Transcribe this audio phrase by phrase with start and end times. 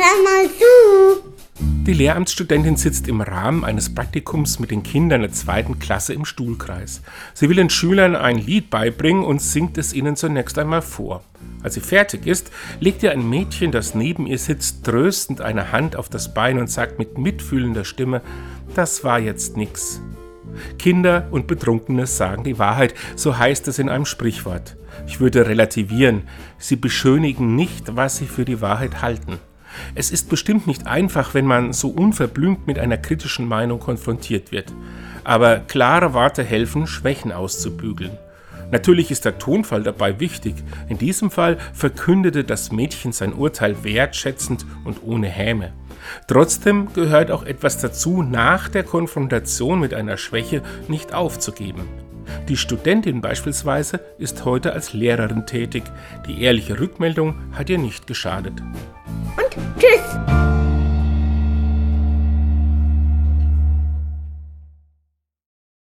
[0.00, 1.24] Hör mal zu!
[1.58, 7.02] Die Lehramtsstudentin sitzt im Rahmen eines Praktikums mit den Kindern der zweiten Klasse im Stuhlkreis.
[7.34, 11.24] Sie will den Schülern ein Lied beibringen und singt es ihnen zunächst einmal vor.
[11.64, 15.96] Als sie fertig ist, legt ihr ein Mädchen, das neben ihr sitzt, tröstend eine Hand
[15.96, 18.22] auf das Bein und sagt mit mitfühlender Stimme,
[18.76, 20.00] das war jetzt nix.
[20.78, 24.76] Kinder und Betrunkene sagen die Wahrheit, so heißt es in einem Sprichwort.
[25.08, 26.22] Ich würde relativieren,
[26.56, 29.40] sie beschönigen nicht, was sie für die Wahrheit halten.
[29.94, 34.72] Es ist bestimmt nicht einfach, wenn man so unverblümt mit einer kritischen Meinung konfrontiert wird.
[35.24, 38.16] Aber klare Worte helfen, Schwächen auszubügeln.
[38.70, 40.54] Natürlich ist der Tonfall dabei wichtig.
[40.88, 45.72] In diesem Fall verkündete das Mädchen sein Urteil wertschätzend und ohne Häme.
[46.26, 51.88] Trotzdem gehört auch etwas dazu, nach der Konfrontation mit einer Schwäche nicht aufzugeben.
[52.48, 55.84] Die Studentin beispielsweise ist heute als Lehrerin tätig.
[56.26, 58.54] Die ehrliche Rückmeldung hat ihr nicht geschadet.
[59.38, 60.47] Und tschüss!